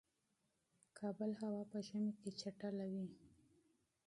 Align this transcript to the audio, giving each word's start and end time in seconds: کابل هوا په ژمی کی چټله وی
کابل 0.97 1.31
هوا 1.41 1.63
په 1.71 1.77
ژمی 1.87 2.11
کی 2.19 2.29
چټله 2.39 2.85
وی 2.93 3.07